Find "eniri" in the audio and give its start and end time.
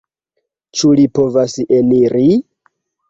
1.81-2.27